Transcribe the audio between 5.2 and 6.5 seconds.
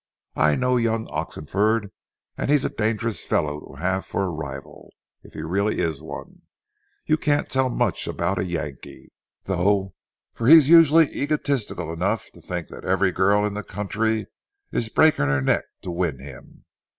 if he really is one.